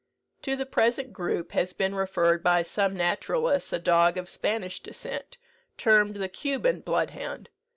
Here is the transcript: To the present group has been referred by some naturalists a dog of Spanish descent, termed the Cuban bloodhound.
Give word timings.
To 0.41 0.55
the 0.55 0.65
present 0.65 1.13
group 1.13 1.51
has 1.51 1.73
been 1.73 1.93
referred 1.93 2.41
by 2.41 2.63
some 2.63 2.95
naturalists 2.95 3.71
a 3.71 3.77
dog 3.77 4.17
of 4.17 4.27
Spanish 4.29 4.79
descent, 4.79 5.37
termed 5.77 6.15
the 6.15 6.27
Cuban 6.27 6.79
bloodhound. 6.79 7.49